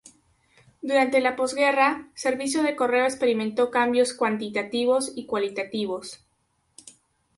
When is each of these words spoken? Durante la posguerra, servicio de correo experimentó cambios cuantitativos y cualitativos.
Durante 0.81 1.21
la 1.21 1.35
posguerra, 1.35 2.09
servicio 2.15 2.63
de 2.63 2.75
correo 2.75 3.05
experimentó 3.05 3.69
cambios 3.69 4.15
cuantitativos 4.15 5.11
y 5.15 5.27
cualitativos. 5.27 6.25